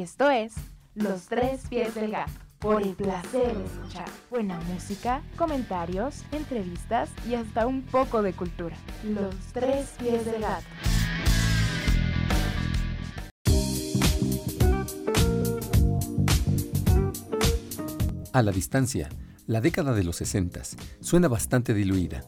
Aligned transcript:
Esto 0.00 0.30
es 0.30 0.54
Los 0.94 1.26
Tres 1.26 1.60
Pies 1.68 1.94
del 1.94 2.12
Gato, 2.12 2.32
por 2.58 2.80
el 2.82 2.94
placer 2.94 3.54
de 3.54 3.64
escuchar 3.66 4.08
buena 4.30 4.58
música, 4.60 5.20
comentarios, 5.36 6.24
entrevistas 6.32 7.10
y 7.28 7.34
hasta 7.34 7.66
un 7.66 7.82
poco 7.82 8.22
de 8.22 8.32
cultura. 8.32 8.74
Los 9.04 9.34
Tres 9.52 9.90
Pies 9.98 10.24
del 10.24 10.40
Gato. 10.40 10.64
A 18.32 18.42
la 18.42 18.52
distancia, 18.52 19.10
la 19.46 19.60
década 19.60 19.92
de 19.92 20.04
los 20.04 20.16
60 20.16 20.62
suena 21.02 21.28
bastante 21.28 21.74
diluida. 21.74 22.24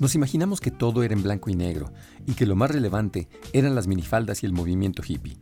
Nos 0.00 0.16
imaginamos 0.16 0.60
que 0.60 0.72
todo 0.72 1.04
era 1.04 1.14
en 1.14 1.22
blanco 1.22 1.48
y 1.48 1.54
negro 1.54 1.92
y 2.26 2.34
que 2.34 2.44
lo 2.44 2.56
más 2.56 2.72
relevante 2.72 3.28
eran 3.52 3.76
las 3.76 3.86
minifaldas 3.86 4.42
y 4.42 4.46
el 4.46 4.52
movimiento 4.52 5.04
hippie. 5.06 5.38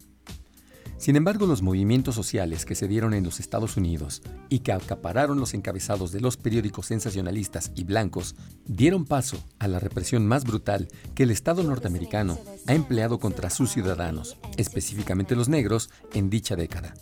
Sin 0.98 1.14
embargo, 1.14 1.46
los 1.46 1.60
movimientos 1.60 2.14
sociales 2.14 2.64
que 2.64 2.74
se 2.74 2.88
dieron 2.88 3.12
en 3.12 3.23
los 3.23 3.38
Estados 3.38 3.77
Unidos 3.77 4.23
y 4.48 4.60
que 4.60 4.73
acapararon 4.73 5.38
los 5.38 5.52
encabezados 5.52 6.10
de 6.10 6.20
los 6.20 6.38
periódicos 6.38 6.87
sensacionalistas 6.87 7.70
y 7.74 7.84
blancos 7.84 8.34
dieron 8.64 9.04
paso 9.04 9.37
a 9.59 9.68
la 9.68 9.78
represión 9.78 10.27
más 10.27 10.45
brutal 10.45 10.88
que 11.14 11.24
el 11.24 11.30
Estado 11.30 11.62
norteamericano 11.62 12.38
ha 12.66 12.74
empleado 12.74 13.18
contra 13.20 13.51
sus 13.51 13.73
ciudadanos, 13.73 14.38
específicamente 14.56 15.37
los 15.37 15.51
negros, 15.51 15.90
en 16.14 16.30
dicha 16.30 16.56
década. 16.56 16.95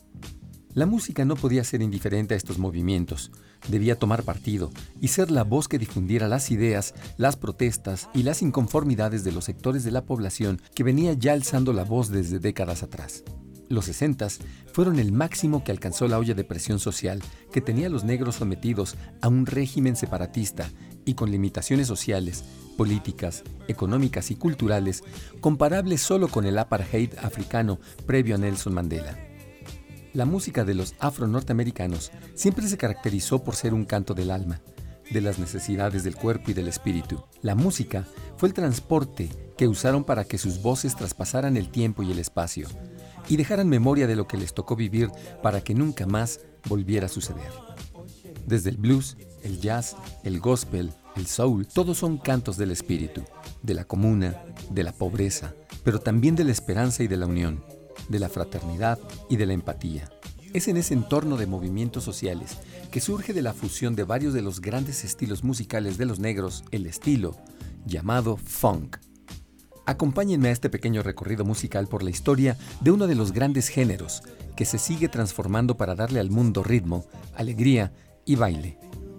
La 0.73 0.87
música 0.87 1.25
no 1.25 1.37
podía 1.37 1.63
ser 1.63 1.81
indiferente 1.81 2.35
a 2.35 2.37
estos 2.37 2.59
movimientos, 2.59 3.31
debía 3.69 3.97
tomar 3.97 4.25
partido 4.25 4.73
y 5.01 5.09
ser 5.09 5.31
la 5.31 5.45
voz 5.45 5.69
que 5.69 5.79
difundiera 5.79 6.27
las 6.27 6.51
ideas, 6.51 6.95
las 7.17 7.37
protestas 7.37 8.09
y 8.13 8.25
las 8.25 8.43
inconformidades 8.43 9.23
de 9.23 9.31
los 9.31 9.45
sectores 9.45 9.85
de 9.85 9.93
la 9.93 10.05
población 10.05 10.61
que 10.75 10.83
venía 10.83 11.13
ya 11.13 11.33
alzando 11.33 11.73
la 11.73 11.85
voz 11.85 12.09
desde 12.09 12.41
décadas 12.41 12.83
atrás. 12.83 13.23
Los 13.75 13.87
60 13.87 14.29
fueron 14.73 15.01
el 15.01 15.11
máximo 15.11 15.65
que 15.65 15.73
alcanzó 15.73 16.07
la 16.07 16.21
olla 16.21 16.35
de 16.35 16.45
presión 16.45 16.79
social 16.79 17.21
que 17.53 17.61
tenía 17.61 17.89
los 17.89 18.05
negros 18.05 18.37
sometidos 18.37 18.95
a 19.21 19.27
un 19.27 19.47
régimen 19.47 19.97
separatista 19.97 20.71
y 21.05 21.15
con 21.15 21.33
limitaciones 21.33 21.89
sociales, 21.89 22.45
políticas, 22.77 23.43
económicas 23.67 24.31
y 24.31 24.37
culturales 24.37 25.03
comparables 25.41 26.03
solo 26.03 26.29
con 26.29 26.47
el 26.47 26.57
apartheid 26.57 27.19
africano 27.21 27.81
previo 28.07 28.37
a 28.37 28.39
Nelson 28.39 28.75
Mandela. 28.75 29.19
La 30.13 30.25
música 30.25 30.65
de 30.65 30.75
los 30.75 30.95
afro-norteamericanos 31.01 32.13
siempre 32.37 32.69
se 32.69 32.79
caracterizó 32.79 33.43
por 33.43 33.57
ser 33.57 33.75
un 33.75 33.87
canto 33.87 34.15
del 34.15 34.31
alma, 34.31 34.61
de 35.11 35.21
las 35.21 35.41
necesidades 35.41 36.05
del 36.05 36.15
cuerpo 36.15 36.53
y 36.53 36.55
del 36.55 36.69
espíritu. 36.69 37.25
La 37.43 37.57
música 37.57 38.07
fue 38.37 38.49
el 38.49 38.55
transporte 38.55 39.31
que 39.57 39.67
usaron 39.67 40.05
para 40.05 40.23
que 40.23 40.39
sus 40.39 40.63
voces 40.63 40.95
traspasaran 40.95 41.57
el 41.57 41.71
tiempo 41.71 42.05
y 42.05 42.13
el 42.13 42.21
espacio 42.21 42.69
y 43.29 43.37
dejaran 43.37 43.69
memoria 43.69 44.07
de 44.07 44.17
lo 44.17 44.27
que 44.27 44.37
les 44.37 44.55
tocó 44.55 44.77
vivir 44.77 45.11
para 45.43 45.63
que 45.63 45.75
nunca 45.75 46.07
más 46.07 46.41
volviera 46.69 47.07
a 47.07 47.11
suceder. 47.11 47.53
Desde 48.47 48.71
el 48.71 48.77
blues, 48.77 49.17
el 49.43 49.61
jazz, 49.61 49.97
el 50.23 50.41
gospel, 50.41 50.93
el 51.17 51.27
soul, 51.27 51.67
todos 51.67 51.99
son 51.99 52.19
cantos 52.19 52.57
del 52.57 52.71
espíritu, 52.71 53.23
de 53.63 53.75
la 53.75 53.85
comuna, 53.85 54.43
de 54.71 54.83
la 54.83 54.93
pobreza, 54.93 55.55
pero 55.83 56.01
también 56.01 56.37
de 56.37 56.45
la 56.45 56.53
esperanza 56.53 57.03
y 57.03 57.09
de 57.09 57.17
la 57.17 57.27
unión 57.27 57.63
de 58.09 58.19
la 58.19 58.29
fraternidad 58.29 58.99
y 59.29 59.37
de 59.37 59.47
la 59.47 59.53
empatía. 59.53 60.11
Es 60.53 60.69
en 60.69 60.77
ese 60.77 60.95
entorno 60.95 61.37
de 61.37 61.47
movimientos 61.47 62.05
sociales 62.05 62.59
que 62.91 63.01
surge 63.01 63.33
de 63.33 63.43
la 63.43 63.53
fusión 63.53 63.97
de 63.97 64.05
varios 64.05 64.35
de 64.35 64.43
los 64.43 64.61
grandes 64.61 65.05
estilos 65.05 65.43
musicales 65.43 65.99
de 65.99 66.07
los 66.07 66.21
negros 66.21 66.65
el 66.71 66.87
estilo 66.87 67.37
llamado 67.87 68.37
funk. 68.37 68.99
Acompáñenme 69.87 70.49
a 70.49 70.53
este 70.53 70.71
pequeño 70.71 71.03
recorrido 71.03 71.45
musical 71.45 71.89
por 71.89 72.03
la 72.03 72.11
historia 72.11 72.57
de 72.81 72.91
uno 72.91 73.07
de 73.07 73.15
los 73.15 73.33
grandes 73.33 73.69
géneros 73.69 74.23
que 74.57 74.65
se 74.65 74.79
sigue 74.79 75.09
transformando 75.09 75.77
para 75.77 75.95
darle 75.95 76.21
al 76.21 76.31
mundo 76.31 76.63
ritmo, 76.63 77.05
alegría 77.35 77.93
y 78.25 78.37
baile. 78.37 78.79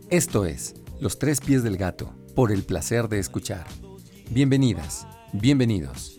Esto 0.09 0.45
es 0.45 0.75
Los 0.99 1.19
Tres 1.19 1.41
Pies 1.41 1.63
del 1.63 1.77
Gato, 1.77 2.13
por 2.35 2.51
el 2.51 2.63
placer 2.63 3.09
de 3.09 3.19
escuchar. 3.19 3.65
Bienvenidas, 4.31 5.05
bienvenidos. 5.33 6.14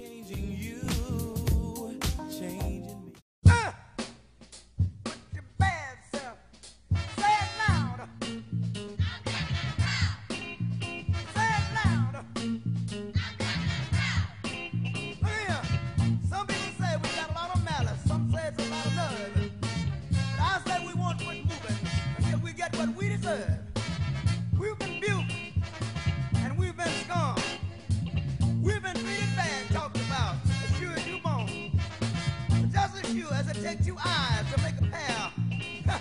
take 33.67 33.85
two 33.85 33.97
eyes 33.99 34.45
to 34.55 34.63
make 34.63 34.75
a 34.81 34.87
pair. 34.93 36.01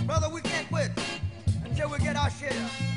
Brother, 0.06 0.30
we 0.30 0.40
can't 0.40 0.66
quit 0.68 0.90
until 1.62 1.90
we 1.90 1.98
get 1.98 2.16
our 2.16 2.30
share. 2.30 2.95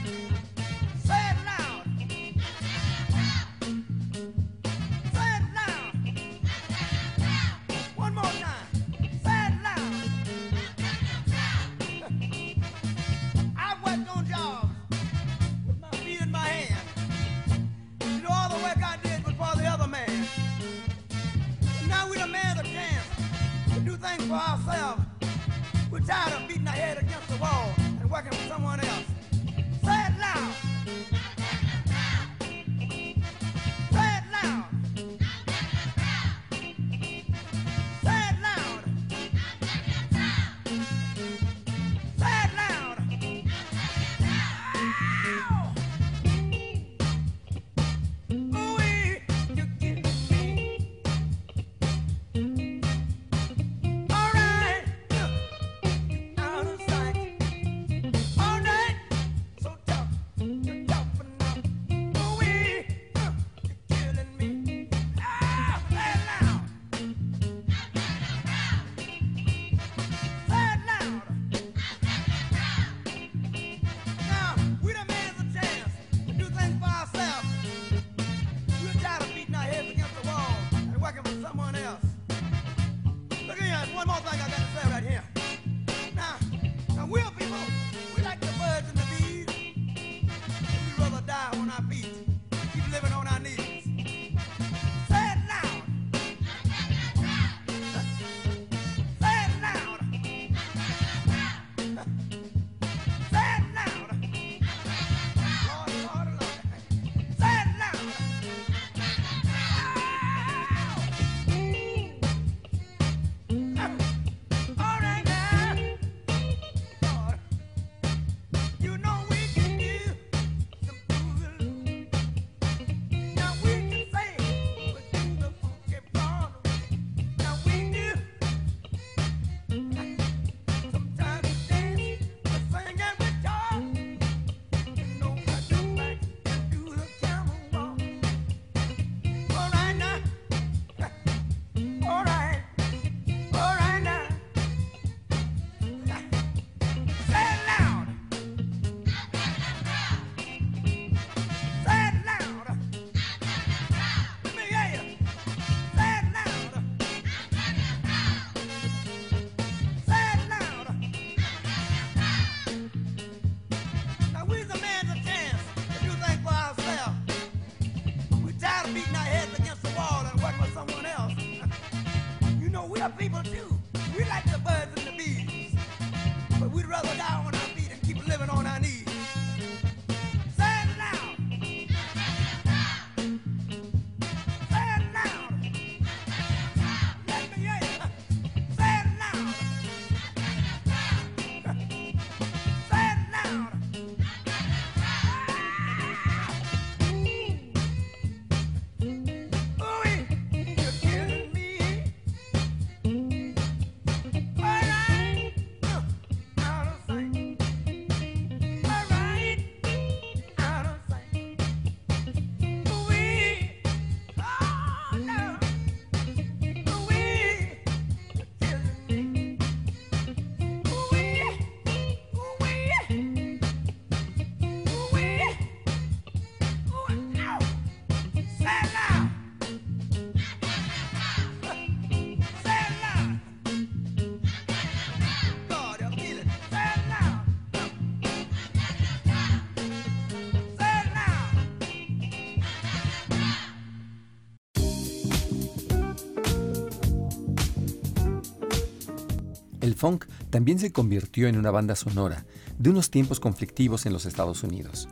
El 249.89 249.95
funk 249.95 250.25
también 250.51 250.77
se 250.77 250.91
convirtió 250.91 251.47
en 251.47 251.57
una 251.57 251.71
banda 251.71 251.95
sonora 251.95 252.45
de 252.77 252.91
unos 252.91 253.09
tiempos 253.09 253.39
conflictivos 253.39 254.05
en 254.05 254.13
los 254.13 254.27
Estados 254.27 254.61
Unidos. 254.61 255.09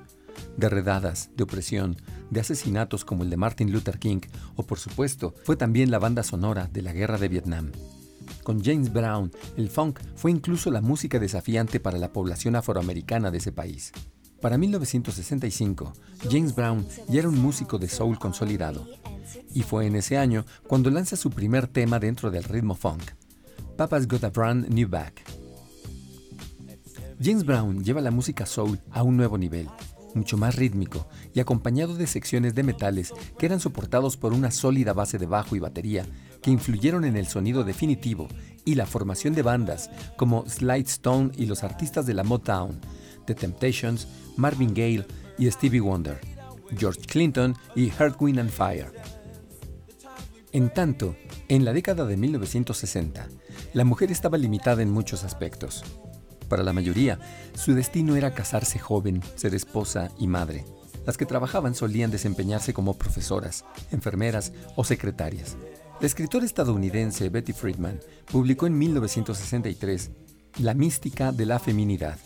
De 0.55 0.69
redadas, 0.69 1.31
de 1.35 1.43
opresión, 1.43 1.97
de 2.29 2.41
asesinatos 2.41 3.03
como 3.03 3.23
el 3.23 3.31
de 3.31 3.37
Martin 3.37 3.71
Luther 3.71 3.97
King 3.97 4.21
o 4.55 4.63
por 4.67 4.77
supuesto 4.77 5.33
fue 5.43 5.55
también 5.55 5.89
la 5.89 5.97
banda 5.97 6.21
sonora 6.21 6.69
de 6.71 6.83
la 6.83 6.93
Guerra 6.93 7.17
de 7.17 7.27
Vietnam. 7.27 7.71
Con 8.43 8.63
James 8.63 8.93
Brown, 8.93 9.31
el 9.57 9.69
funk 9.69 9.99
fue 10.15 10.29
incluso 10.29 10.69
la 10.69 10.81
música 10.81 11.17
desafiante 11.17 11.79
para 11.79 11.97
la 11.97 12.13
población 12.13 12.55
afroamericana 12.55 13.31
de 13.31 13.39
ese 13.39 13.51
país. 13.51 13.91
Para 14.39 14.59
1965, 14.59 15.93
James 16.29 16.53
Brown 16.53 16.85
ya 17.09 17.19
era 17.21 17.29
un 17.29 17.41
músico 17.41 17.79
de 17.79 17.89
soul 17.89 18.19
consolidado, 18.19 18.87
y 19.55 19.63
fue 19.63 19.87
en 19.87 19.95
ese 19.95 20.19
año 20.19 20.45
cuando 20.67 20.91
lanza 20.91 21.15
su 21.15 21.31
primer 21.31 21.65
tema 21.65 21.97
dentro 21.97 22.29
del 22.29 22.43
ritmo 22.43 22.75
funk, 22.75 23.01
Papa's 23.77 24.07
Got 24.07 24.23
a 24.23 24.29
Brand 24.29 24.69
New 24.69 24.89
Back. 24.89 25.21
James 27.21 27.45
Brown 27.45 27.83
lleva 27.83 28.01
la 28.01 28.09
música 28.09 28.47
soul 28.47 28.79
a 28.89 29.03
un 29.03 29.15
nuevo 29.15 29.37
nivel, 29.37 29.69
mucho 30.15 30.35
más 30.35 30.55
rítmico 30.55 31.07
y 31.35 31.41
acompañado 31.41 31.95
de 31.95 32.07
secciones 32.07 32.55
de 32.55 32.63
metales 32.63 33.13
que 33.37 33.45
eran 33.45 33.59
soportados 33.59 34.17
por 34.17 34.33
una 34.33 34.49
sólida 34.49 34.93
base 34.93 35.19
de 35.19 35.27
bajo 35.27 35.55
y 35.55 35.59
batería 35.59 36.07
que 36.41 36.49
influyeron 36.49 37.05
en 37.05 37.17
el 37.17 37.27
sonido 37.27 37.63
definitivo 37.63 38.27
y 38.65 38.73
la 38.73 38.87
formación 38.87 39.35
de 39.35 39.43
bandas 39.43 39.91
como 40.17 40.49
Slide 40.49 40.87
Stone 40.87 41.31
y 41.37 41.45
los 41.45 41.63
artistas 41.63 42.07
de 42.07 42.15
la 42.15 42.23
Motown, 42.23 42.81
The 43.27 43.35
Temptations, 43.35 44.07
Marvin 44.37 44.73
Gaye 44.73 45.05
y 45.37 45.51
Stevie 45.51 45.81
Wonder, 45.81 46.19
George 46.75 47.01
Clinton 47.01 47.55
y 47.75 47.91
Earth, 47.99 48.19
Wind 48.19 48.39
and 48.39 48.49
Fire. 48.49 48.91
En 50.51 50.73
tanto, 50.73 51.15
en 51.47 51.63
la 51.63 51.73
década 51.73 52.05
de 52.05 52.17
1960, 52.17 53.27
la 53.77 53.85
mujer 53.85 54.11
estaba 54.11 54.39
limitada 54.39 54.81
en 54.81 54.89
muchos 54.89 55.23
aspectos. 55.23 55.83
Para 56.49 56.63
la 56.63 56.73
mayoría, 56.73 57.19
su 57.53 57.75
destino 57.75 58.15
era 58.15 58.33
casarse 58.33 58.79
joven, 58.79 59.21
ser 59.35 59.53
esposa 59.53 60.09
y 60.17 60.25
madre. 60.25 60.65
Las 61.05 61.15
que 61.15 61.27
trabajaban 61.27 61.75
solían 61.75 62.09
desempeñarse 62.09 62.73
como 62.73 62.97
profesoras, 62.97 63.65
enfermeras 63.91 64.51
o 64.75 64.83
secretarias. 64.83 65.57
La 65.99 66.07
escritora 66.07 66.43
estadounidense 66.43 67.29
Betty 67.29 67.53
Friedman 67.53 67.99
publicó 68.31 68.65
en 68.65 68.79
1963 68.79 70.09
La 70.57 70.73
mística 70.73 71.31
de 71.31 71.45
la 71.45 71.59
feminidad, 71.59 72.17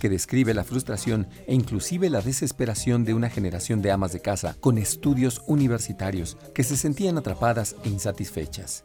que 0.00 0.08
describe 0.08 0.54
la 0.54 0.64
frustración 0.64 1.28
e 1.46 1.54
inclusive 1.54 2.08
la 2.08 2.22
desesperación 2.22 3.04
de 3.04 3.12
una 3.12 3.28
generación 3.28 3.82
de 3.82 3.90
amas 3.90 4.14
de 4.14 4.20
casa 4.20 4.56
con 4.58 4.78
estudios 4.78 5.42
universitarios 5.46 6.38
que 6.54 6.64
se 6.64 6.78
sentían 6.78 7.18
atrapadas 7.18 7.76
e 7.84 7.90
insatisfechas. 7.90 8.84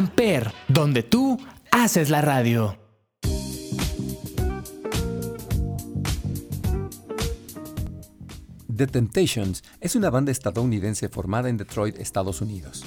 Amper, 0.00 0.50
donde 0.66 1.02
tú 1.02 1.38
haces 1.70 2.08
la 2.08 2.22
radio. 2.22 2.78
The 8.74 8.86
Temptations 8.86 9.62
es 9.78 9.96
una 9.96 10.08
banda 10.08 10.32
estadounidense 10.32 11.10
formada 11.10 11.50
en 11.50 11.58
Detroit, 11.58 11.98
Estados 11.98 12.40
Unidos. 12.40 12.82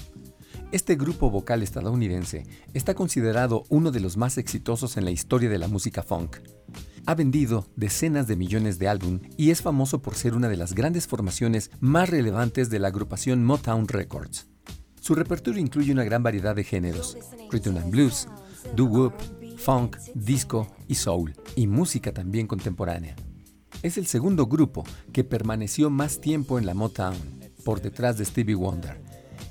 Este 0.72 0.96
grupo 0.96 1.30
vocal 1.30 1.62
estadounidense 1.62 2.48
está 2.74 2.96
considerado 2.96 3.66
uno 3.70 3.92
de 3.92 4.00
los 4.00 4.18
más 4.18 4.40
exitosos 4.40 4.98
en 4.98 5.06
la 5.06 5.12
historia 5.12 5.52
de 5.52 5.60
la 5.60 5.68
música 5.68 6.02
funk. 6.02 6.38
Ha 7.06 7.14
vendido 7.14 7.68
decenas 7.76 8.26
de 8.26 8.38
millones 8.38 8.80
de 8.80 8.88
álbum 8.88 9.20
y 9.38 9.52
es 9.52 9.62
famoso 9.62 10.02
por 10.02 10.16
ser 10.16 10.34
una 10.34 10.50
de 10.50 10.58
las 10.58 10.74
grandes 10.74 11.06
formaciones 11.06 11.70
más 11.80 12.10
relevantes 12.10 12.72
de 12.72 12.80
la 12.80 12.88
agrupación 12.88 13.46
Motown 13.46 13.88
Records. 13.88 14.48
Su 15.04 15.16
repertorio 15.16 15.60
incluye 15.60 15.92
una 15.92 16.06
gran 16.06 16.24
variedad 16.24 16.56
de 16.56 16.64
géneros, 16.64 17.18
rhythm 17.52 17.76
and 17.76 17.92
blues, 17.92 18.26
doo-wop, 18.74 19.12
funk, 19.58 19.98
disco 20.16 20.74
y 20.88 20.96
soul, 20.96 21.36
y 21.58 21.68
música 21.68 22.14
también 22.14 22.48
contemporánea. 22.48 23.14
Es 23.82 23.98
el 23.98 24.08
segundo 24.08 24.46
grupo 24.46 24.86
que 25.12 25.26
permaneció 25.26 25.90
más 25.90 26.22
tiempo 26.22 26.58
en 26.58 26.66
la 26.66 26.74
Motown, 26.74 27.18
por 27.66 27.82
detrás 27.82 28.18
de 28.18 28.24
Stevie 28.24 28.56
Wonder. 28.56 29.02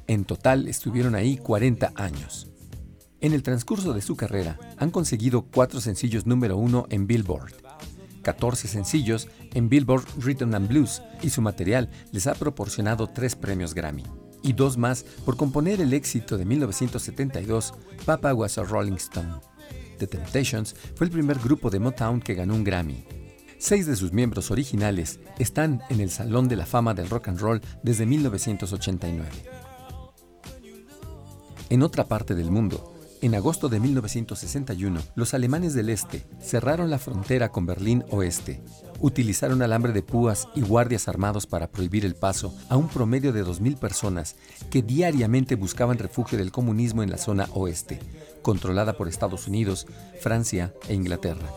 En 0.07 0.25
total 0.25 0.69
estuvieron 0.69 1.15
ahí 1.15 1.37
40 1.37 1.93
años. 1.97 2.51
En 3.21 3.35
el 3.35 3.43
transcurso 3.43 3.93
de 3.93 4.01
su 4.01 4.17
carrera 4.17 4.59
han 4.79 4.91
conseguido 4.91 5.43
cuatro 5.43 5.83
sencillos 5.83 6.25
número 6.25 6.57
uno 6.57 6.87
en 6.89 7.07
Billboard, 7.07 7.53
14 8.23 8.69
sencillos 8.69 9.29
en 9.53 9.69
Billboard 9.69 10.07
Rhythm 10.19 10.55
and 10.55 10.69
Blues 10.69 11.03
y 11.21 11.29
su 11.29 11.43
material 11.43 11.91
les 12.11 12.27
ha 12.27 12.33
proporcionado 12.33 13.07
tres 13.09 13.37
premios 13.37 13.75
Grammy 13.75 14.05
y 14.43 14.53
dos 14.53 14.77
más 14.77 15.05
por 15.25 15.37
componer 15.37 15.81
el 15.81 15.93
éxito 15.93 16.37
de 16.39 16.45
1972 16.45 17.75
Papa 18.05 18.35
Was 18.35 18.59
a 18.59 18.65
Rolling 18.65 18.95
Stone. 18.95 19.35
The 19.99 20.07
Temptations 20.07 20.75
fue 20.95 21.07
el 21.07 21.13
primer 21.13 21.39
grupo 21.39 21.71
de 21.71 21.79
Motown 21.79 22.21
que 22.21 22.35
ganó 22.35 22.55
un 22.55 22.65
Grammy. 22.65 23.05
Seis 23.59 23.87
de 23.87 23.95
sus 23.95 24.13
miembros 24.13 24.51
originales 24.51 25.21
están 25.39 25.83
en 25.89 26.01
el 26.01 26.11
Salón 26.11 26.49
de 26.49 26.57
la 26.57 26.67
Fama 26.67 26.95
del 26.95 27.09
Rock 27.09 27.29
and 27.29 27.39
Roll 27.39 27.61
desde 27.85 28.07
1989. 28.07 29.29
En 31.71 31.83
otra 31.83 32.09
parte 32.09 32.35
del 32.35 32.51
mundo, 32.51 32.93
en 33.23 33.37
agosto 33.37 33.69
de 33.69 33.79
1961, 33.79 35.01
los 35.15 35.33
alemanes 35.33 35.75
del 35.75 35.91
Este 35.91 36.27
cerraron 36.41 36.91
la 36.91 36.99
frontera 36.99 37.51
con 37.51 37.65
Berlín 37.65 38.05
Oeste. 38.11 38.61
Utilizaron 39.03 39.63
alambre 39.63 39.93
de 39.93 40.03
púas 40.03 40.47
y 40.55 40.61
guardias 40.61 41.09
armados 41.09 41.45
para 41.49 41.73
prohibir 41.73 42.05
el 42.05 42.15
paso 42.15 42.55
a 42.69 42.77
un 42.77 42.87
promedio 42.89 43.33
de 43.33 43.45
2.000 43.45 43.77
personas 43.77 44.37
que 44.71 44.81
diariamente 44.81 45.57
buscaban 45.57 45.99
refugio 45.99 46.39
del 46.39 46.53
comunismo 46.53 47.03
en 47.03 47.11
la 47.11 47.19
zona 47.19 47.49
oeste, 47.53 47.99
controlada 48.43 48.93
por 48.93 49.09
Estados 49.09 49.49
Unidos, 49.49 49.89
Francia 50.21 50.73
e 50.89 50.95
Inglaterra. 50.95 51.51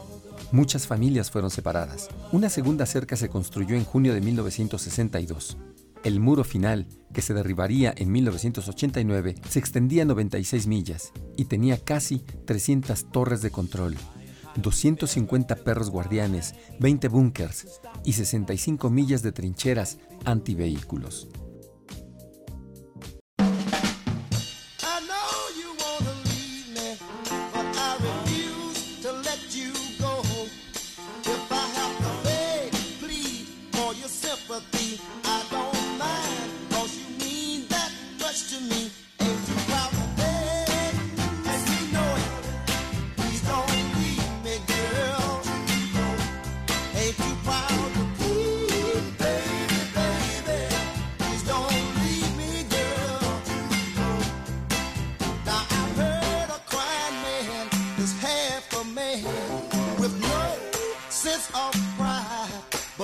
Muchas 0.51 0.87
familias 0.87 1.29
fueron 1.29 1.51
separadas. 1.51 2.09
Una 2.31 2.49
segunda 2.49 2.87
cerca 2.87 3.15
se 3.15 3.29
construyó 3.29 3.75
en 3.75 3.85
junio 3.85 4.15
de 4.15 4.21
1962. 4.21 5.57
El 6.03 6.19
muro 6.19 6.43
final, 6.43 6.87
que 7.13 7.21
se 7.21 7.35
derribaría 7.35 7.93
en 7.95 8.11
1989, 8.11 9.35
se 9.47 9.59
extendía 9.59 10.03
96 10.03 10.65
millas 10.65 11.11
y 11.37 11.45
tenía 11.45 11.77
casi 11.77 12.23
300 12.45 13.11
torres 13.11 13.43
de 13.43 13.51
control, 13.51 13.95
250 14.55 15.55
perros 15.57 15.89
guardianes, 15.89 16.55
20 16.79 17.07
búnkers 17.07 17.79
y 18.03 18.13
65 18.13 18.89
millas 18.89 19.21
de 19.21 19.31
trincheras 19.31 19.97
antivehículos. 20.25 21.27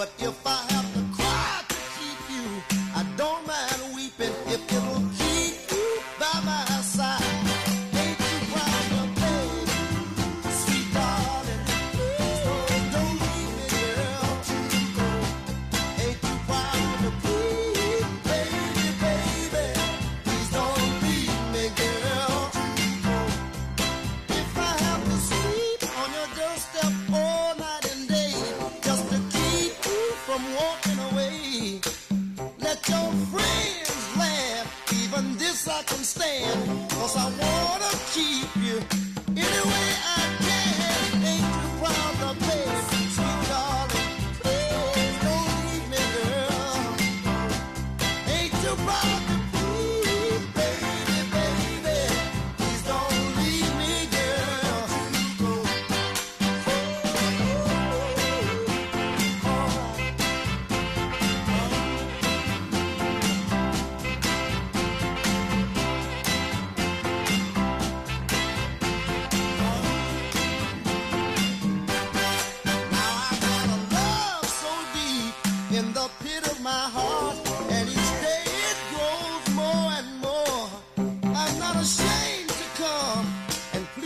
But 0.01 0.09
if 0.17 0.47
I 0.47 0.60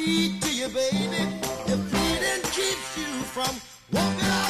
sweet 0.05 0.41
to 0.41 0.53
you, 0.53 0.67
baby. 0.67 1.23
If 1.65 1.79
bleeding 1.91 2.43
keeps 2.51 2.97
you 2.97 3.11
from 3.33 3.55
walking 3.91 4.29
out. 4.29 4.44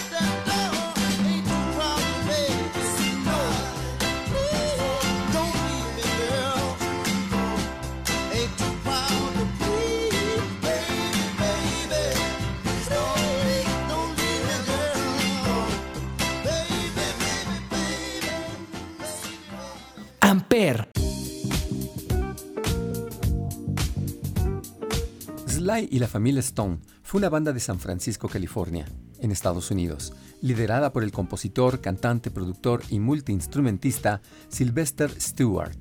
Sly 25.76 25.90
y 25.92 26.00
la 26.00 26.08
familia 26.08 26.40
Stone 26.40 26.80
fue 27.04 27.20
una 27.20 27.30
banda 27.30 27.52
de 27.52 27.60
San 27.60 27.80
Francisco, 27.80 28.30
California, 28.30 28.86
en 29.20 29.32
Estados 29.32 29.72
Unidos, 29.72 30.14
liderada 30.42 30.94
por 30.94 31.04
el 31.04 31.12
compositor, 31.12 31.82
cantante, 31.82 32.32
productor 32.32 32.82
y 32.90 33.00
multiinstrumentista 33.00 34.22
Sylvester 34.48 35.12
Stewart, 35.20 35.76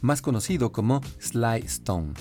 más 0.00 0.22
conocido 0.22 0.72
como 0.72 1.02
Sly 1.20 1.60
Stone. 1.66 2.14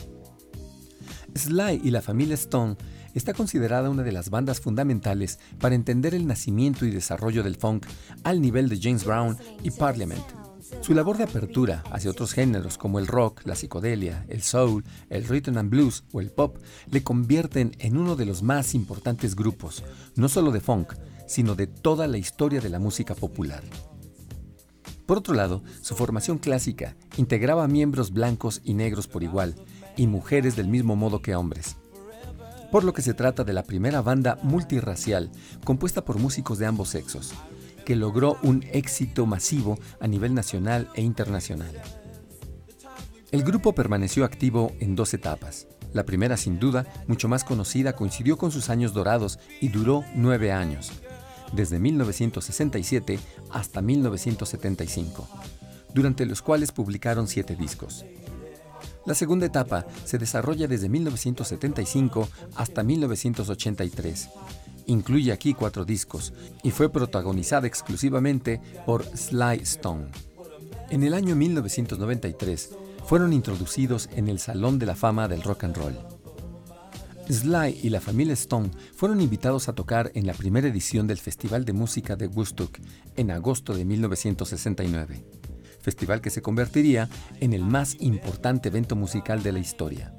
Sly 1.35 1.81
y 1.83 1.91
la 1.91 2.01
familia 2.01 2.35
Stone 2.35 2.75
está 3.13 3.33
considerada 3.33 3.89
una 3.89 4.03
de 4.03 4.11
las 4.11 4.29
bandas 4.29 4.59
fundamentales 4.59 5.39
para 5.59 5.75
entender 5.75 6.13
el 6.13 6.27
nacimiento 6.27 6.85
y 6.85 6.91
desarrollo 6.91 7.43
del 7.43 7.55
funk 7.55 7.85
al 8.23 8.41
nivel 8.41 8.67
de 8.69 8.79
James 8.81 9.05
Brown 9.05 9.37
y 9.63 9.71
Parliament, 9.71 10.25
Su 10.81 10.93
labor 10.93 11.17
de 11.17 11.23
apertura 11.23 11.83
hacia 11.91 12.11
otros 12.11 12.33
géneros 12.33 12.77
como 12.77 12.99
el 12.99 13.07
rock, 13.07 13.41
la 13.45 13.55
psicodelia, 13.55 14.25
el 14.27 14.41
soul, 14.41 14.83
el 15.09 15.25
rhythm 15.25 15.57
and 15.57 15.69
blues 15.69 16.03
o 16.11 16.19
el 16.19 16.29
pop 16.29 16.57
le 16.89 17.03
convierten 17.03 17.71
en 17.79 17.97
uno 17.97 18.15
de 18.15 18.25
los 18.25 18.43
más 18.43 18.75
importantes 18.75 19.35
grupos, 19.35 19.83
no 20.15 20.27
solo 20.27 20.51
de 20.51 20.59
funk, 20.59 20.93
sino 21.27 21.55
de 21.55 21.67
toda 21.67 22.07
la 22.07 22.17
historia 22.17 22.59
de 22.59 22.69
la 22.69 22.79
música 22.79 23.15
popular. 23.15 23.63
Por 25.05 25.17
otro 25.17 25.33
lado, 25.33 25.63
su 25.81 25.95
formación 25.95 26.37
clásica 26.37 26.95
integraba 27.17 27.67
miembros 27.67 28.11
blancos 28.11 28.61
y 28.63 28.73
negros 28.73 29.07
por 29.07 29.23
igual, 29.23 29.55
y 29.95 30.07
mujeres 30.07 30.55
del 30.55 30.67
mismo 30.67 30.95
modo 30.95 31.21
que 31.21 31.35
hombres. 31.35 31.77
Por 32.71 32.83
lo 32.83 32.93
que 32.93 33.03
se 33.03 33.13
trata 33.13 33.43
de 33.43 33.53
la 33.53 33.63
primera 33.63 34.01
banda 34.01 34.39
multirracial 34.41 35.29
compuesta 35.63 36.03
por 36.03 36.17
músicos 36.17 36.57
de 36.57 36.65
ambos 36.65 36.89
sexos, 36.89 37.33
que 37.83 37.95
logró 37.95 38.37
un 38.43 38.63
éxito 38.71 39.25
masivo 39.25 39.77
a 39.99 40.07
nivel 40.07 40.33
nacional 40.33 40.89
e 40.95 41.01
internacional. 41.01 41.71
El 43.31 43.43
grupo 43.43 43.73
permaneció 43.73 44.25
activo 44.25 44.73
en 44.79 44.95
dos 44.95 45.13
etapas. 45.13 45.67
La 45.93 46.03
primera, 46.03 46.37
sin 46.37 46.59
duda, 46.59 46.85
mucho 47.07 47.27
más 47.27 47.43
conocida, 47.43 47.93
coincidió 47.95 48.37
con 48.37 48.51
sus 48.51 48.69
años 48.69 48.93
dorados 48.93 49.39
y 49.61 49.69
duró 49.69 50.03
nueve 50.15 50.51
años, 50.51 50.91
desde 51.51 51.79
1967 51.79 53.19
hasta 53.51 53.81
1975, 53.81 55.27
durante 55.93 56.25
los 56.25 56.41
cuales 56.41 56.71
publicaron 56.71 57.27
siete 57.27 57.55
discos. 57.55 58.05
La 59.05 59.15
segunda 59.15 59.45
etapa 59.45 59.85
se 60.05 60.17
desarrolla 60.17 60.67
desde 60.67 60.87
1975 60.89 62.29
hasta 62.55 62.83
1983. 62.83 64.29
Incluye 64.85 65.31
aquí 65.31 65.53
cuatro 65.53 65.85
discos 65.85 66.33
y 66.63 66.71
fue 66.71 66.91
protagonizada 66.91 67.67
exclusivamente 67.67 68.61
por 68.85 69.03
Sly 69.03 69.59
Stone. 69.61 70.07
En 70.89 71.03
el 71.03 71.13
año 71.13 71.35
1993 71.35 72.75
fueron 73.05 73.33
introducidos 73.33 74.09
en 74.15 74.27
el 74.27 74.39
Salón 74.39 74.79
de 74.79 74.85
la 74.85 74.95
Fama 74.95 75.27
del 75.27 75.43
Rock 75.43 75.63
and 75.65 75.77
Roll. 75.77 75.97
Sly 77.29 77.79
y 77.81 77.89
la 77.89 78.01
familia 78.01 78.33
Stone 78.33 78.71
fueron 78.95 79.21
invitados 79.21 79.69
a 79.69 79.73
tocar 79.73 80.11
en 80.13 80.27
la 80.27 80.33
primera 80.33 80.67
edición 80.67 81.07
del 81.07 81.19
Festival 81.19 81.63
de 81.63 81.73
Música 81.73 82.15
de 82.15 82.27
Woodstock 82.27 82.79
en 83.15 83.31
agosto 83.31 83.73
de 83.73 83.85
1969, 83.85 85.23
festival 85.79 86.19
que 86.19 86.29
se 86.29 86.41
convertiría 86.41 87.09
en 87.39 87.53
el 87.53 87.63
más 87.63 87.95
importante 88.01 88.69
evento 88.69 88.95
musical 88.97 89.41
de 89.41 89.53
la 89.53 89.59
historia. 89.59 90.13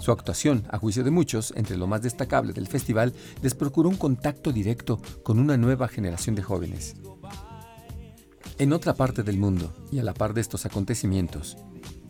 Su 0.00 0.12
actuación, 0.12 0.64
a 0.70 0.78
juicio 0.78 1.04
de 1.04 1.10
muchos, 1.10 1.52
entre 1.56 1.76
lo 1.76 1.86
más 1.86 2.00
destacable 2.00 2.54
del 2.54 2.66
festival, 2.66 3.12
les 3.42 3.54
procuró 3.54 3.90
un 3.90 3.96
contacto 3.96 4.50
directo 4.50 4.98
con 5.22 5.38
una 5.38 5.58
nueva 5.58 5.88
generación 5.88 6.34
de 6.34 6.42
jóvenes. 6.42 6.96
En 8.58 8.72
otra 8.72 8.94
parte 8.94 9.22
del 9.22 9.36
mundo, 9.36 9.74
y 9.92 9.98
a 9.98 10.02
la 10.02 10.14
par 10.14 10.32
de 10.32 10.40
estos 10.40 10.64
acontecimientos, 10.64 11.58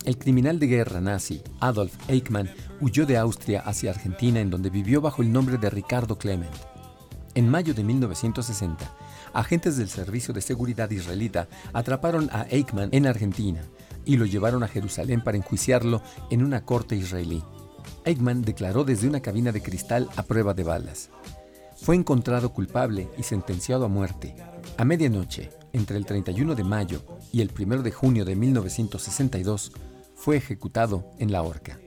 el 0.04 0.18
criminal 0.18 0.60
de 0.60 0.68
guerra 0.68 1.00
nazi 1.00 1.42
Adolf 1.58 1.92
Eichmann 2.08 2.48
huyó 2.80 3.06
de 3.06 3.18
Austria 3.18 3.60
hacia 3.60 3.90
Argentina 3.90 4.40
en 4.40 4.50
donde 4.50 4.70
vivió 4.70 5.00
bajo 5.00 5.22
el 5.22 5.32
nombre 5.32 5.58
de 5.58 5.68
Ricardo 5.68 6.16
Clement. 6.16 6.54
En 7.34 7.48
mayo 7.48 7.74
de 7.74 7.82
1960, 7.82 8.96
agentes 9.34 9.76
del 9.76 9.88
Servicio 9.88 10.32
de 10.32 10.40
Seguridad 10.40 10.90
israelita 10.90 11.48
atraparon 11.72 12.30
a 12.32 12.46
Eichmann 12.50 12.90
en 12.92 13.06
Argentina 13.06 13.62
y 14.04 14.16
lo 14.16 14.26
llevaron 14.26 14.62
a 14.62 14.68
Jerusalén 14.68 15.22
para 15.22 15.36
enjuiciarlo 15.36 16.02
en 16.30 16.44
una 16.44 16.64
corte 16.64 16.94
israelí. 16.96 17.42
Eichmann 18.04 18.42
declaró 18.42 18.84
desde 18.84 19.08
una 19.08 19.20
cabina 19.20 19.52
de 19.52 19.62
cristal 19.62 20.08
a 20.16 20.22
prueba 20.22 20.54
de 20.54 20.64
balas. 20.64 21.10
Fue 21.76 21.96
encontrado 21.96 22.52
culpable 22.52 23.08
y 23.18 23.22
sentenciado 23.22 23.84
a 23.84 23.88
muerte. 23.88 24.34
A 24.76 24.84
medianoche, 24.84 25.50
entre 25.72 25.96
el 25.96 26.06
31 26.06 26.54
de 26.54 26.64
mayo 26.64 27.02
y 27.32 27.40
el 27.40 27.50
1 27.58 27.82
de 27.82 27.92
junio 27.92 28.24
de 28.24 28.36
1962, 28.36 29.72
fue 30.14 30.36
ejecutado 30.36 31.06
en 31.18 31.32
la 31.32 31.42
horca. 31.42 31.78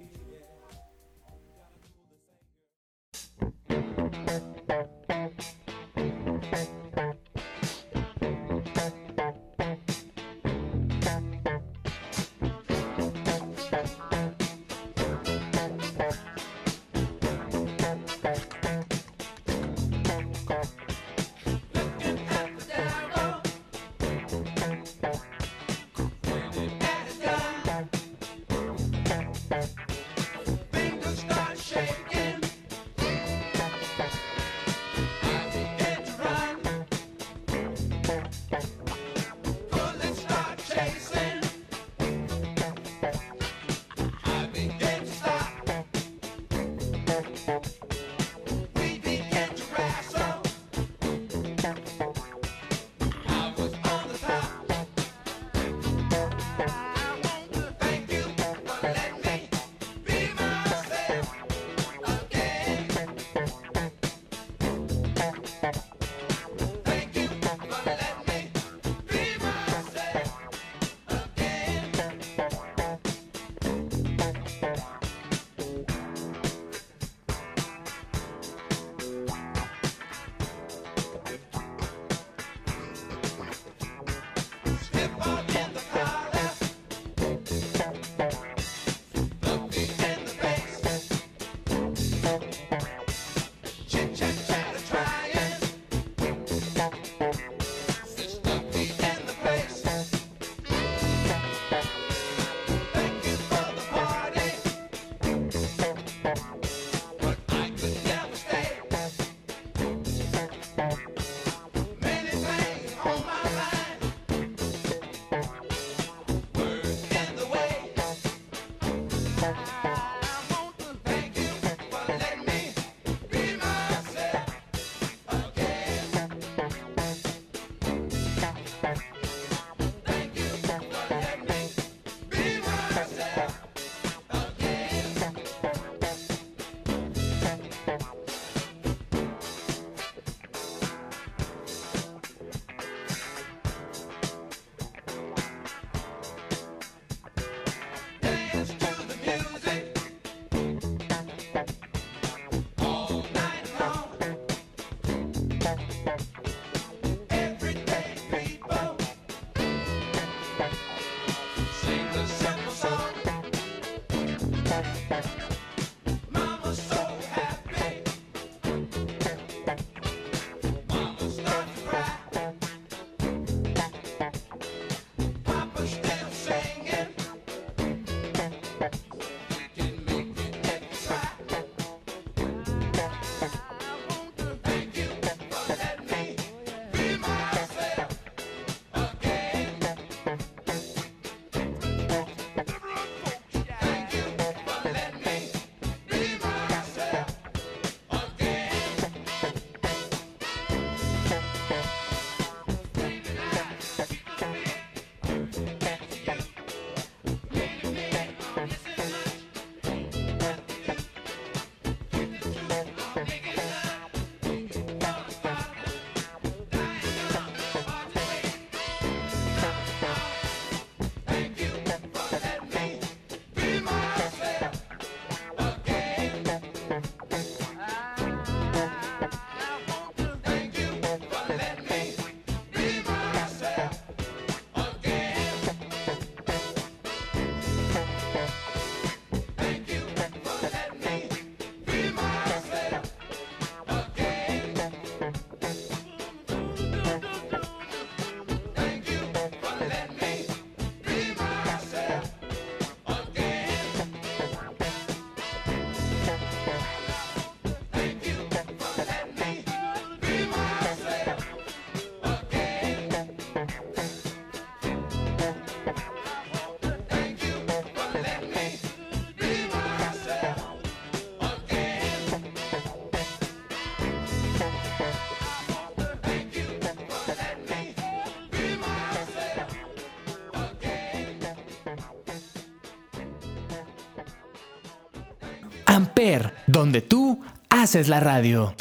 Amper, 285.93 286.55
donde 286.65 287.03
tú 287.03 287.39
haces 287.69 288.07
la 288.07 288.19
radio. 288.19 288.73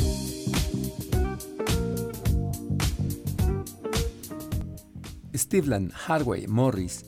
Steveland 5.34 5.92
Hardway 5.92 6.46
Morris, 6.46 7.04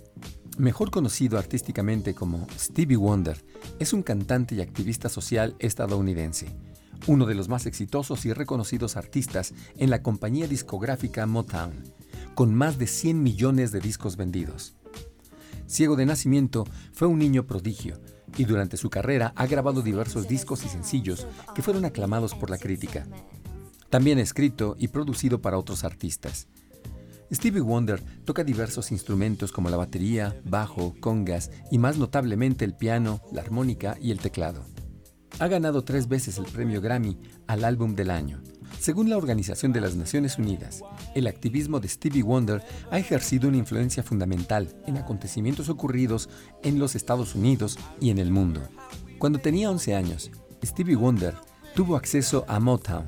mejor 0.58 0.90
conocido 0.90 1.38
artísticamente 1.38 2.14
como 2.14 2.46
Stevie 2.58 2.98
Wonder, 2.98 3.42
es 3.78 3.94
un 3.94 4.02
cantante 4.02 4.54
y 4.54 4.60
activista 4.60 5.08
social 5.08 5.56
estadounidense, 5.58 6.48
uno 7.06 7.24
de 7.24 7.34
los 7.34 7.48
más 7.48 7.64
exitosos 7.64 8.26
y 8.26 8.34
reconocidos 8.34 8.98
artistas 8.98 9.54
en 9.78 9.88
la 9.88 10.02
compañía 10.02 10.46
discográfica 10.46 11.24
Motown, 11.24 11.82
con 12.34 12.54
más 12.54 12.76
de 12.76 12.88
100 12.88 13.22
millones 13.22 13.72
de 13.72 13.80
discos 13.80 14.18
vendidos. 14.18 14.74
Ciego 15.66 15.96
de 15.96 16.04
nacimiento, 16.04 16.66
fue 16.92 17.08
un 17.08 17.18
niño 17.18 17.46
prodigio 17.46 17.98
y 18.36 18.44
durante 18.44 18.76
su 18.76 18.90
carrera 18.90 19.32
ha 19.36 19.46
grabado 19.46 19.82
diversos 19.82 20.28
discos 20.28 20.64
y 20.64 20.68
sencillos 20.68 21.26
que 21.54 21.62
fueron 21.62 21.84
aclamados 21.84 22.34
por 22.34 22.50
la 22.50 22.58
crítica. 22.58 23.06
También 23.90 24.18
ha 24.18 24.22
escrito 24.22 24.76
y 24.78 24.88
producido 24.88 25.40
para 25.40 25.58
otros 25.58 25.84
artistas. 25.84 26.48
Stevie 27.32 27.60
Wonder 27.60 28.00
toca 28.24 28.44
diversos 28.44 28.92
instrumentos 28.92 29.50
como 29.50 29.70
la 29.70 29.76
batería, 29.76 30.40
bajo, 30.44 30.94
congas 31.00 31.50
y 31.70 31.78
más 31.78 31.96
notablemente 31.96 32.64
el 32.64 32.74
piano, 32.74 33.20
la 33.32 33.42
armónica 33.42 33.96
y 34.00 34.10
el 34.10 34.18
teclado. 34.18 34.64
Ha 35.40 35.48
ganado 35.48 35.82
tres 35.82 36.06
veces 36.06 36.38
el 36.38 36.44
premio 36.44 36.80
Grammy 36.80 37.18
al 37.46 37.64
álbum 37.64 37.96
del 37.96 38.10
año. 38.10 38.40
Según 38.80 39.08
la 39.08 39.16
Organización 39.16 39.72
de 39.72 39.80
las 39.80 39.96
Naciones 39.96 40.38
Unidas, 40.38 40.82
el 41.14 41.26
activismo 41.26 41.80
de 41.80 41.88
Stevie 41.88 42.22
Wonder 42.22 42.62
ha 42.90 42.98
ejercido 42.98 43.48
una 43.48 43.56
influencia 43.56 44.02
fundamental 44.02 44.74
en 44.86 44.96
acontecimientos 44.98 45.68
ocurridos 45.68 46.28
en 46.62 46.78
los 46.78 46.94
Estados 46.94 47.34
Unidos 47.34 47.78
y 48.00 48.10
en 48.10 48.18
el 48.18 48.30
mundo. 48.30 48.60
Cuando 49.18 49.38
tenía 49.38 49.70
11 49.70 49.94
años, 49.94 50.30
Stevie 50.64 50.96
Wonder 50.96 51.34
tuvo 51.74 51.96
acceso 51.96 52.44
a 52.46 52.60
Motown, 52.60 53.06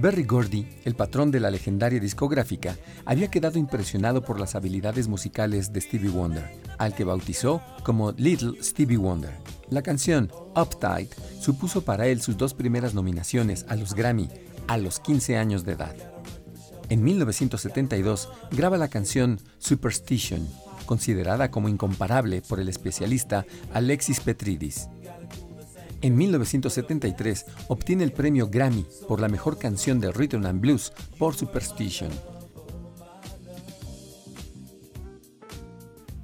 Berry 0.00 0.22
Gordy, 0.22 0.64
el 0.84 0.94
patrón 0.94 1.32
de 1.32 1.40
la 1.40 1.50
legendaria 1.50 1.98
discográfica, 1.98 2.76
había 3.04 3.32
quedado 3.32 3.58
impresionado 3.58 4.22
por 4.22 4.38
las 4.38 4.54
habilidades 4.54 5.08
musicales 5.08 5.72
de 5.72 5.80
Stevie 5.80 6.10
Wonder, 6.10 6.48
al 6.78 6.94
que 6.94 7.02
bautizó 7.02 7.60
como 7.82 8.12
Little 8.12 8.62
Stevie 8.62 8.96
Wonder. 8.96 9.32
La 9.70 9.82
canción 9.82 10.30
Uptight 10.54 11.12
supuso 11.40 11.82
para 11.82 12.06
él 12.06 12.22
sus 12.22 12.36
dos 12.36 12.54
primeras 12.54 12.94
nominaciones 12.94 13.66
a 13.68 13.74
los 13.74 13.92
Grammy 13.92 14.28
a 14.68 14.78
los 14.78 15.00
15 15.00 15.36
años 15.36 15.64
de 15.64 15.72
edad. 15.72 15.96
En 16.88 17.02
1972 17.02 18.28
graba 18.50 18.78
la 18.78 18.88
canción 18.88 19.40
Superstition, 19.58 20.46
considerada 20.86 21.50
como 21.50 21.68
incomparable 21.68 22.40
por 22.40 22.60
el 22.60 22.68
especialista 22.68 23.44
Alexis 23.74 24.20
Petridis. 24.20 24.88
En 26.00 26.16
1973 26.16 27.46
obtiene 27.66 28.04
el 28.04 28.12
premio 28.12 28.48
Grammy 28.48 28.86
por 29.08 29.20
la 29.20 29.28
mejor 29.28 29.58
canción 29.58 29.98
de 30.00 30.12
Rhythm 30.12 30.46
and 30.46 30.60
Blues 30.60 30.92
por 31.18 31.34
Superstition. 31.34 32.10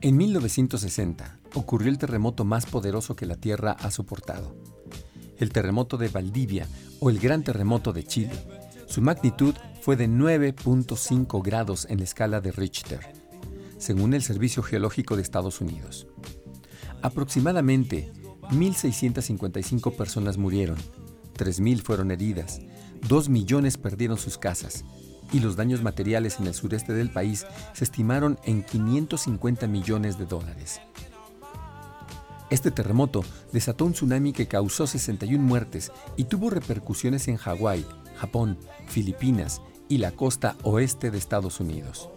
En 0.01 0.17
1960 0.17 1.41
ocurrió 1.55 1.89
el 1.89 1.99
terremoto 1.99 2.45
más 2.45 2.67
poderoso 2.67 3.17
que 3.17 3.27
la 3.27 3.37
Tierra 3.37 3.73
ha 3.73 3.91
soportado. 3.91 4.55
El 5.39 5.51
terremoto 5.51 5.97
de 5.97 6.09
Valdivia 6.09 6.69
o 7.01 7.11
el 7.11 7.19
Gran 7.19 7.43
Terremoto 7.43 7.93
de 7.93 8.05
Chile. 8.05 8.33
Su 8.87 9.01
magnitud 9.01 9.55
fue 9.81 9.97
de 9.97 10.09
9.5 10.09 11.43
grados 11.43 11.87
en 11.91 11.99
la 11.99 12.05
escala 12.05 12.41
de 12.41 12.53
Richter, 12.53 13.01
según 13.79 14.15
el 14.15 14.23
Servicio 14.23 14.63
Geológico 14.63 15.17
de 15.17 15.23
Estados 15.23 15.61
Unidos. 15.61 16.07
Aproximadamente 17.03 18.13
1.655 18.51 19.95
personas 19.97 20.39
murieron, 20.39 20.79
3.000 21.37 21.83
fueron 21.83 22.11
heridas, 22.11 22.61
2 23.09 23.29
millones 23.29 23.77
perdieron 23.77 24.17
sus 24.17 24.39
casas 24.39 24.85
y 25.33 25.41
los 25.41 25.57
daños 25.57 25.83
materiales 25.83 26.39
en 26.39 26.47
el 26.47 26.55
sureste 26.55 26.93
del 26.93 27.11
país 27.11 27.47
se 27.73 27.85
estimaron 27.85 28.39
en 28.45 28.63
550 28.63 29.67
millones 29.67 30.19
de 30.19 30.27
dólares. 30.27 30.81
Este 32.51 32.71
terremoto 32.71 33.25
desató 33.53 33.85
un 33.85 33.93
tsunami 33.93 34.33
que 34.33 34.47
causó 34.47 34.87
61 34.87 35.43
muertes 35.43 35.93
y 36.17 36.25
tuvo 36.25 36.51
repercusiones 36.51 37.29
en 37.29 37.37
Hawái, 37.37 37.85
Japón, 38.17 38.59
Filipinas 38.87 39.63
y 39.89 39.99
la 39.99 40.13
costa 40.13 40.57
oeste 40.63 41.11
de 41.11 41.19
Estados 41.19 41.61
Unidos. 41.61 42.11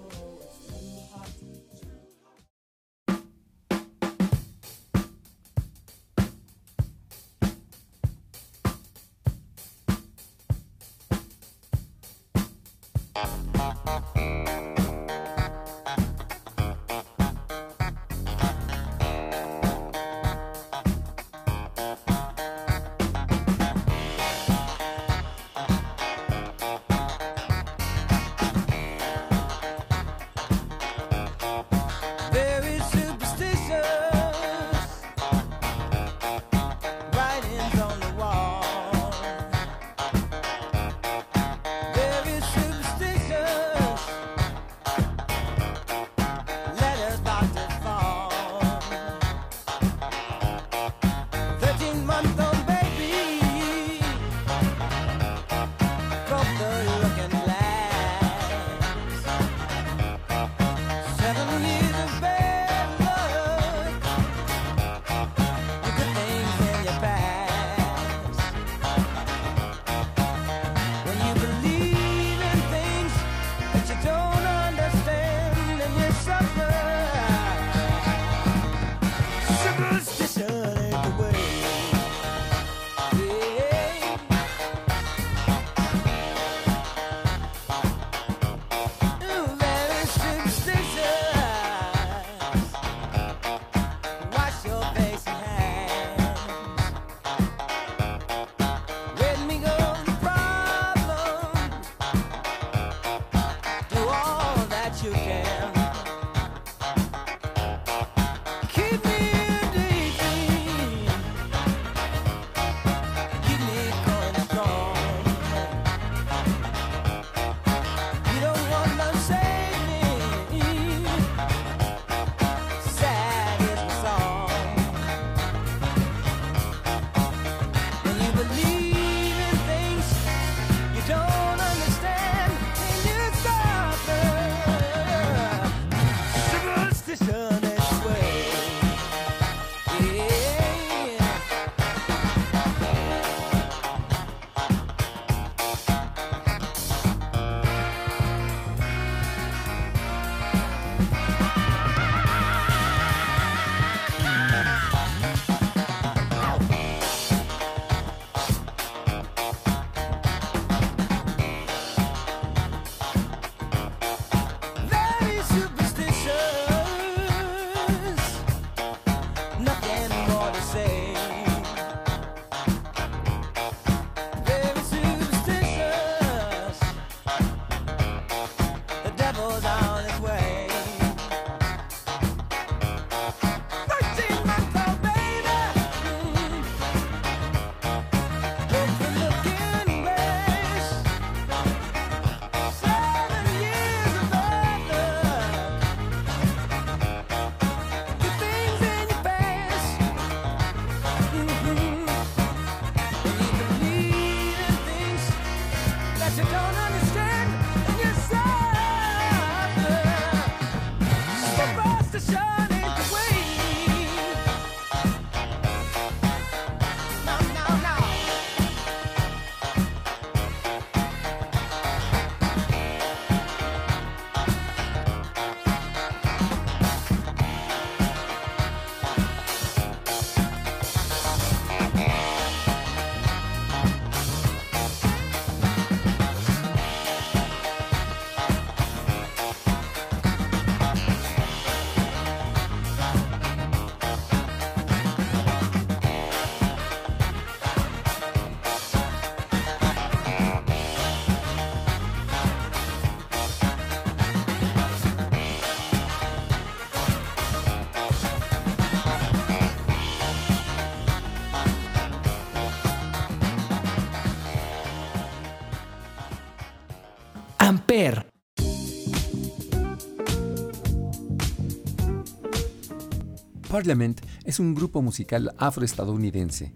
Parliament 273.77 274.19
es 274.43 274.59
un 274.59 274.73
grupo 274.73 275.03
musical 275.03 275.53
afroestadounidense 275.59 276.73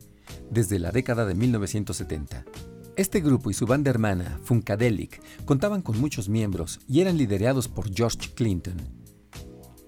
desde 0.52 0.78
la 0.78 0.92
década 0.92 1.26
de 1.26 1.34
1970. 1.34 2.46
Este 2.96 3.22
grupo 3.22 3.50
y 3.50 3.56
su 3.56 3.66
banda 3.66 3.90
hermana, 3.90 4.40
Funkadelic, 4.44 5.20
contaban 5.46 5.82
con 5.82 6.00
muchos 6.00 6.30
miembros 6.30 6.80
y 6.88 7.02
eran 7.02 7.18
liderados 7.18 7.68
por 7.68 7.92
George 7.92 8.30
Clinton. 8.36 8.78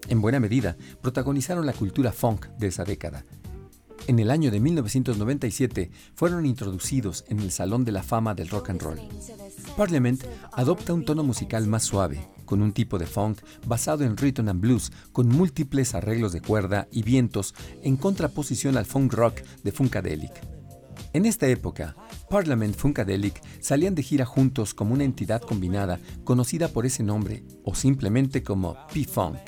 En 0.08 0.20
buena 0.20 0.40
medida, 0.40 0.76
protagonizaron 1.02 1.66
la 1.66 1.72
cultura 1.72 2.10
funk 2.10 2.46
de 2.58 2.66
esa 2.66 2.82
década. 2.82 3.24
En 4.06 4.18
el 4.18 4.30
año 4.30 4.50
de 4.50 4.60
1997 4.60 5.90
fueron 6.14 6.44
introducidos 6.44 7.24
en 7.28 7.40
el 7.40 7.50
Salón 7.50 7.84
de 7.84 7.92
la 7.92 8.02
Fama 8.02 8.34
del 8.34 8.48
Rock 8.48 8.70
and 8.70 8.82
Roll. 8.82 9.00
Parliament 9.76 10.22
adopta 10.52 10.92
un 10.92 11.04
tono 11.04 11.24
musical 11.24 11.66
más 11.66 11.84
suave, 11.84 12.28
con 12.44 12.60
un 12.60 12.72
tipo 12.72 12.98
de 12.98 13.06
funk 13.06 13.40
basado 13.66 14.04
en 14.04 14.16
rhythm 14.16 14.48
and 14.48 14.60
blues, 14.60 14.92
con 15.12 15.28
múltiples 15.28 15.94
arreglos 15.94 16.32
de 16.32 16.42
cuerda 16.42 16.86
y 16.92 17.02
vientos 17.02 17.54
en 17.82 17.96
contraposición 17.96 18.76
al 18.76 18.84
funk 18.84 19.14
rock 19.14 19.40
de 19.62 19.72
Funkadelic. 19.72 20.32
En 21.14 21.26
esta 21.26 21.46
época, 21.46 21.94
Parliament 22.28 22.74
Funkadelic 22.74 23.40
salían 23.60 23.94
de 23.94 24.02
gira 24.02 24.26
juntos 24.26 24.74
como 24.74 24.94
una 24.94 25.04
entidad 25.04 25.40
combinada 25.40 26.00
conocida 26.24 26.68
por 26.68 26.86
ese 26.86 27.02
nombre 27.02 27.44
o 27.64 27.74
simplemente 27.74 28.42
como 28.42 28.76
P-Funk, 28.92 29.38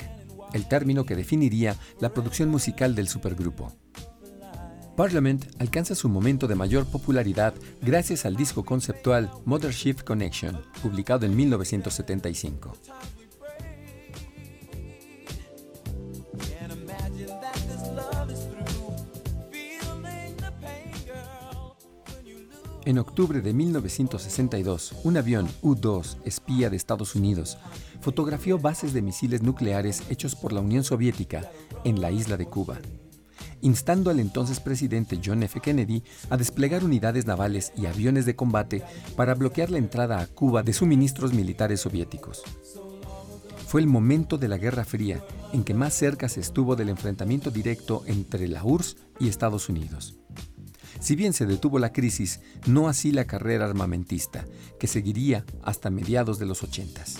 el 0.53 0.67
término 0.67 1.05
que 1.05 1.15
definiría 1.15 1.75
la 1.99 2.13
producción 2.13 2.49
musical 2.49 2.95
del 2.95 3.07
supergrupo. 3.07 3.75
Parliament 4.97 5.45
alcanza 5.59 5.93
su 5.93 6.09
momento 6.09 6.47
de 6.47 6.55
mayor 6.55 6.87
popularidad 6.87 7.53
gracias 7.83 8.25
al 8.25 8.35
disco 8.35 8.65
conceptual 8.65 9.29
Mothership 9.45 9.97
Connection, 10.03 10.59
publicado 10.81 11.27
en 11.27 11.35
1975. 11.35 12.73
En 22.85 22.97
octubre 22.97 23.41
de 23.41 23.53
1962, 23.53 24.95
un 25.03 25.17
avión 25.17 25.47
U-2 25.61 26.17
espía 26.25 26.71
de 26.71 26.77
Estados 26.77 27.13
Unidos 27.13 27.59
fotografió 28.01 28.57
bases 28.57 28.93
de 28.93 29.03
misiles 29.03 29.43
nucleares 29.43 30.01
hechos 30.09 30.35
por 30.35 30.53
la 30.53 30.61
Unión 30.61 30.83
Soviética 30.83 31.51
en 31.83 32.01
la 32.01 32.09
isla 32.09 32.35
de 32.35 32.47
Cuba, 32.47 32.79
instando 33.61 34.09
al 34.09 34.19
entonces 34.19 34.59
presidente 34.59 35.19
John 35.23 35.43
F. 35.43 35.59
Kennedy 35.59 36.03
a 36.29 36.37
desplegar 36.37 36.83
unidades 36.83 37.25
navales 37.25 37.73
y 37.75 37.85
aviones 37.85 38.25
de 38.25 38.35
combate 38.35 38.83
para 39.15 39.35
bloquear 39.35 39.71
la 39.71 39.77
entrada 39.77 40.19
a 40.19 40.27
Cuba 40.27 40.63
de 40.63 40.73
suministros 40.73 41.33
militares 41.33 41.81
soviéticos. 41.81 42.43
Fue 43.67 43.81
el 43.81 43.87
momento 43.87 44.37
de 44.37 44.47
la 44.47 44.57
Guerra 44.57 44.85
Fría 44.85 45.21
en 45.51 45.63
que 45.63 45.73
más 45.73 45.93
cerca 45.93 46.29
se 46.29 46.39
estuvo 46.39 46.75
del 46.75 46.89
enfrentamiento 46.89 47.51
directo 47.51 48.03
entre 48.05 48.47
la 48.47 48.63
URSS 48.63 48.97
y 49.19 49.27
Estados 49.27 49.67
Unidos. 49.67 50.17
Si 50.99 51.15
bien 51.15 51.33
se 51.33 51.45
detuvo 51.45 51.77
la 51.77 51.93
crisis, 51.93 52.39
no 52.65 52.87
así 52.87 53.11
la 53.11 53.25
carrera 53.25 53.65
armamentista, 53.65 54.45
que 54.79 54.87
seguiría 54.87 55.45
hasta 55.63 55.89
mediados 55.89 56.39
de 56.39 56.45
los 56.45 56.63
ochentas. 56.63 57.17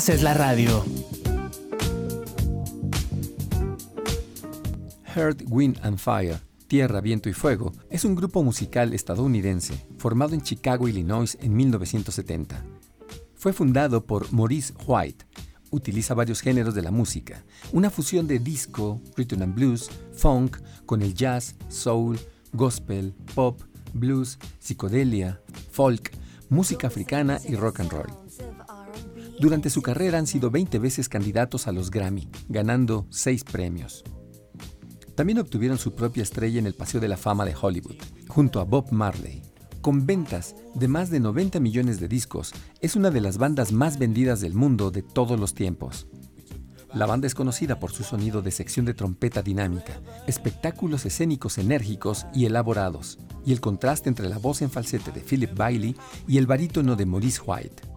Haces 0.00 0.22
la 0.22 0.32
radio. 0.32 0.82
Heart, 5.14 5.42
Wind 5.48 5.78
and 5.82 5.98
Fire, 5.98 6.40
Tierra, 6.68 7.02
Viento 7.02 7.28
y 7.28 7.34
Fuego, 7.34 7.74
es 7.90 8.06
un 8.06 8.14
grupo 8.14 8.42
musical 8.42 8.94
estadounidense 8.94 9.74
formado 9.98 10.32
en 10.32 10.40
Chicago, 10.40 10.88
Illinois 10.88 11.36
en 11.42 11.54
1970. 11.54 12.64
Fue 13.34 13.52
fundado 13.52 14.06
por 14.06 14.32
Maurice 14.32 14.72
White. 14.86 15.26
Utiliza 15.70 16.14
varios 16.14 16.40
géneros 16.40 16.74
de 16.74 16.80
la 16.80 16.90
música, 16.90 17.44
una 17.70 17.90
fusión 17.90 18.26
de 18.26 18.38
disco, 18.38 19.02
rhythm 19.18 19.42
and 19.42 19.54
blues, 19.54 19.90
funk, 20.14 20.56
con 20.86 21.02
el 21.02 21.12
jazz, 21.12 21.56
soul, 21.68 22.18
gospel, 22.54 23.12
pop, 23.34 23.60
blues, 23.92 24.38
psicodelia, 24.60 25.42
folk, 25.70 26.10
música 26.48 26.86
africana 26.86 27.38
y 27.46 27.54
rock 27.54 27.80
and 27.80 27.92
roll. 27.92 28.19
Durante 29.40 29.70
su 29.70 29.80
carrera 29.80 30.18
han 30.18 30.26
sido 30.26 30.50
20 30.50 30.78
veces 30.78 31.08
candidatos 31.08 31.66
a 31.66 31.72
los 31.72 31.90
Grammy, 31.90 32.28
ganando 32.50 33.06
6 33.08 33.44
premios. 33.44 34.04
También 35.14 35.38
obtuvieron 35.38 35.78
su 35.78 35.94
propia 35.94 36.22
estrella 36.22 36.58
en 36.58 36.66
el 36.66 36.74
Paseo 36.74 37.00
de 37.00 37.08
la 37.08 37.16
Fama 37.16 37.46
de 37.46 37.54
Hollywood, 37.58 37.96
junto 38.28 38.60
a 38.60 38.64
Bob 38.64 38.92
Marley. 38.92 39.40
Con 39.80 40.04
ventas 40.04 40.56
de 40.74 40.88
más 40.88 41.08
de 41.08 41.20
90 41.20 41.58
millones 41.58 42.00
de 42.00 42.08
discos, 42.08 42.52
es 42.82 42.96
una 42.96 43.10
de 43.10 43.22
las 43.22 43.38
bandas 43.38 43.72
más 43.72 43.98
vendidas 43.98 44.42
del 44.42 44.52
mundo 44.52 44.90
de 44.90 45.00
todos 45.00 45.40
los 45.40 45.54
tiempos. 45.54 46.06
La 46.92 47.06
banda 47.06 47.26
es 47.26 47.34
conocida 47.34 47.80
por 47.80 47.92
su 47.92 48.02
sonido 48.02 48.42
de 48.42 48.50
sección 48.50 48.84
de 48.84 48.92
trompeta 48.92 49.40
dinámica, 49.40 50.02
espectáculos 50.26 51.06
escénicos 51.06 51.56
enérgicos 51.56 52.26
y 52.34 52.44
elaborados, 52.44 53.18
y 53.46 53.52
el 53.52 53.62
contraste 53.62 54.10
entre 54.10 54.28
la 54.28 54.36
voz 54.36 54.60
en 54.60 54.70
falsete 54.70 55.12
de 55.12 55.20
Philip 55.20 55.56
Bailey 55.56 55.96
y 56.28 56.36
el 56.36 56.46
barítono 56.46 56.94
de 56.94 57.06
Maurice 57.06 57.40
White. 57.40 57.89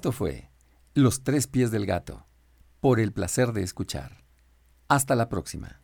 Esto 0.00 0.12
fue 0.12 0.48
Los 0.94 1.24
tres 1.24 1.46
pies 1.46 1.70
del 1.70 1.84
gato, 1.84 2.24
por 2.80 3.00
el 3.00 3.12
placer 3.12 3.52
de 3.52 3.62
escuchar. 3.62 4.24
Hasta 4.88 5.14
la 5.14 5.28
próxima. 5.28 5.82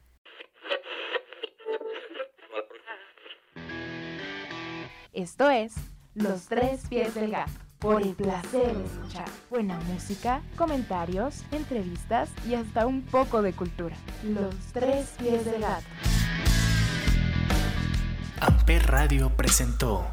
Esto 5.13 5.51
es 5.51 5.75
Los 6.15 6.47
tres 6.47 6.89
pies 6.89 7.15
del 7.15 7.31
gato, 7.31 7.53
por 7.79 8.01
el 8.01 8.15
placer 8.15 8.75
de 8.75 8.85
escuchar. 8.87 9.29
Buena 9.51 9.79
música, 9.81 10.41
comentarios, 10.57 11.45
entrevistas 11.53 12.31
y 12.49 12.55
hasta 12.55 12.87
un 12.87 13.03
poco 13.03 13.43
de 13.43 13.53
cultura. 13.53 13.97
Los 14.25 14.55
tres 14.73 15.15
pies 15.19 15.45
del 15.45 15.61
gato. 15.61 15.85
Amper 18.41 18.87
Radio 18.87 19.37
presentó 19.37 20.07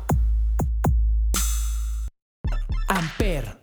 Amper, 2.90 3.63